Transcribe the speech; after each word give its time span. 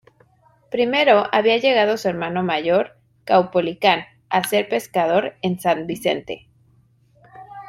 Primero 0.71 1.27
había 1.31 1.57
llegado 1.59 1.95
su 1.95 2.07
hermano 2.09 2.41
mayor, 2.41 2.97
Caupolicán, 3.23 4.05
a 4.29 4.43
ser 4.43 4.67
pescador 4.67 5.35
en 5.43 5.59
San 5.59 5.85
Vicente. 5.85 6.49